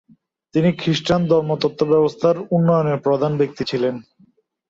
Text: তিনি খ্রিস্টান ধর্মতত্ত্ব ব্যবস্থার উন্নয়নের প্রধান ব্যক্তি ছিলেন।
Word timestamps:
তিনি 0.55 0.69
খ্রিস্টান 0.79 1.21
ধর্মতত্ত্ব 1.27 1.81
ব্যবস্থার 1.85 2.35
উন্নয়নের 2.51 2.97
প্রধান 2.99 3.31
ব্যক্তি 3.37 3.63
ছিলেন। 3.65 3.95